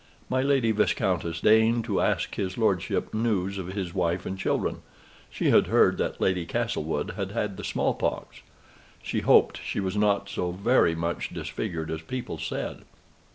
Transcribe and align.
My 0.29 0.41
Lady 0.41 0.71
Viscountess 0.71 1.41
deigned 1.41 1.83
to 1.85 2.01
ask 2.01 2.33
his 2.33 2.57
lordship 2.57 3.13
news 3.13 3.59
of 3.59 3.67
his 3.67 3.93
wife 3.93 4.25
and 4.25 4.35
children; 4.35 4.81
she 5.29 5.51
had 5.51 5.67
heard 5.67 5.99
that 5.99 6.19
Lady 6.19 6.43
Castlewood 6.47 7.11
had 7.11 7.33
had 7.33 7.55
the 7.55 7.63
small 7.63 7.93
pox; 7.93 8.41
she 9.03 9.19
hoped 9.19 9.61
she 9.63 9.79
was 9.79 9.95
not 9.95 10.27
so 10.27 10.53
VERY 10.53 10.95
much 10.95 11.29
disfigured 11.29 11.91
as 11.91 12.01
people 12.01 12.39
said. 12.39 12.81